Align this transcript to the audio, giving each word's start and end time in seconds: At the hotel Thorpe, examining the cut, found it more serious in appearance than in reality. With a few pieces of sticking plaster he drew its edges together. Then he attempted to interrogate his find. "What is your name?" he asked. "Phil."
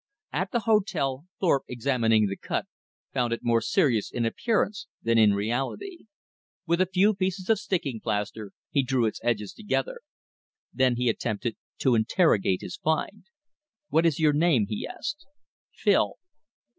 At 0.33 0.51
the 0.51 0.61
hotel 0.61 1.27
Thorpe, 1.39 1.65
examining 1.67 2.25
the 2.25 2.35
cut, 2.35 2.65
found 3.13 3.33
it 3.33 3.41
more 3.43 3.61
serious 3.61 4.09
in 4.11 4.25
appearance 4.25 4.87
than 5.03 5.19
in 5.19 5.35
reality. 5.35 6.05
With 6.65 6.81
a 6.81 6.87
few 6.91 7.13
pieces 7.13 7.51
of 7.51 7.59
sticking 7.59 7.99
plaster 7.99 8.51
he 8.71 8.81
drew 8.81 9.05
its 9.05 9.19
edges 9.23 9.53
together. 9.53 10.01
Then 10.73 10.95
he 10.95 11.07
attempted 11.07 11.55
to 11.81 11.93
interrogate 11.93 12.61
his 12.61 12.77
find. 12.77 13.25
"What 13.89 14.07
is 14.07 14.19
your 14.19 14.33
name?" 14.33 14.65
he 14.69 14.87
asked. 14.87 15.27
"Phil." 15.71 16.15